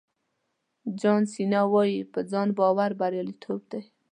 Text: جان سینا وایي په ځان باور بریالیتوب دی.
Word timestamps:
جان 0.99 1.21
سینا 1.33 1.61
وایي 1.73 1.99
په 2.13 2.19
ځان 2.31 2.47
باور 2.57 2.91
بریالیتوب 2.99 3.61
دی. 3.71 3.81